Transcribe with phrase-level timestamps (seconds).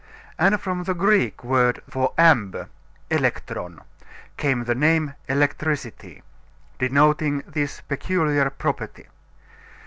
[0.39, 2.69] And from the Greek word for amber
[3.11, 3.81] elektron
[4.35, 6.23] came the name electricity,
[6.79, 9.05] denoting this peculiar property.